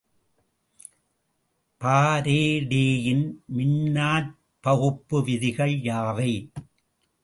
பாரடேயின் 1.81 3.23
மின்னாற்பகுப்பு 3.55 5.23
விதிகள் 5.23 5.75
யாவை? 5.81 6.33